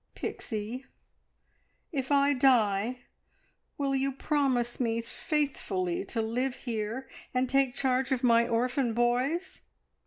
"Pixie, 0.15 0.87
if 1.91 2.11
I 2.11 2.33
die 2.33 3.01
will 3.77 3.93
you 3.95 4.11
promise 4.11 4.79
me 4.79 4.99
faithfully 4.99 6.05
to 6.05 6.23
live 6.23 6.55
here 6.55 7.07
and 7.35 7.47
take 7.47 7.75
charge 7.75 8.11
of 8.11 8.23
my 8.23 8.47
orphan 8.47 8.95
boys?" 8.95 9.61